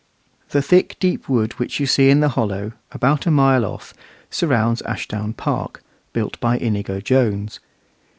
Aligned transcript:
The 0.49 0.63
thick, 0.63 0.97
deep 0.99 1.29
wood 1.29 1.53
which 1.59 1.79
you 1.79 1.85
see 1.85 2.09
in 2.09 2.21
the 2.21 2.29
hollow, 2.29 2.71
about 2.91 3.27
a 3.27 3.29
mile 3.29 3.63
off, 3.63 3.93
surrounds 4.31 4.81
Ashdown 4.81 5.33
Park, 5.33 5.83
built 6.11 6.39
by 6.39 6.57
Inigo 6.57 6.99
Jones. 6.99 7.59